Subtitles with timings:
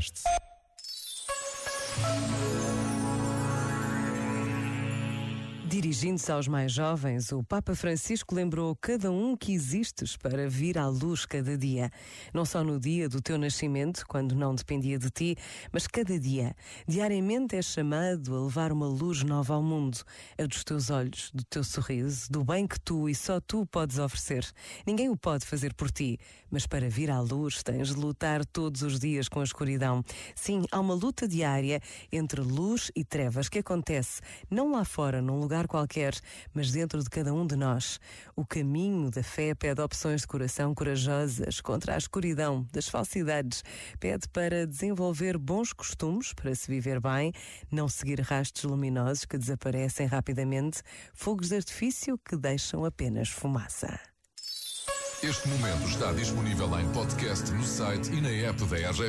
[0.00, 0.49] Podcasts.
[5.70, 10.88] Dirigindo-se aos mais jovens, o Papa Francisco lembrou cada um que existes para vir à
[10.88, 11.92] luz cada dia.
[12.34, 15.36] Não só no dia do teu nascimento, quando não dependia de ti,
[15.70, 16.56] mas cada dia.
[16.88, 19.98] Diariamente és chamado a levar uma luz nova ao mundo.
[20.36, 23.96] É dos teus olhos, do teu sorriso, do bem que tu e só tu podes
[23.96, 24.44] oferecer.
[24.84, 26.18] Ninguém o pode fazer por ti,
[26.50, 30.02] mas para vir à luz tens de lutar todos os dias com a escuridão.
[30.34, 31.80] Sim, há uma luta diária
[32.10, 36.14] entre luz e trevas que acontece não lá fora, num lugar qualquer,
[36.54, 38.00] mas dentro de cada um de nós.
[38.34, 43.62] O caminho da fé pede opções de coração corajosas contra a escuridão das falsidades.
[43.98, 47.32] Pede para desenvolver bons costumes para se viver bem,
[47.70, 53.98] não seguir rastros luminosos que desaparecem rapidamente, fogos de artifício que deixam apenas fumaça.
[55.22, 59.00] Este momento está disponível em podcast no site e na app da RGF.